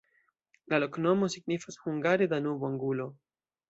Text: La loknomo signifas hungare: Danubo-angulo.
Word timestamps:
La 0.73 0.79
loknomo 0.85 1.31
signifas 1.35 1.79
hungare: 1.85 2.33
Danubo-angulo. 2.35 3.11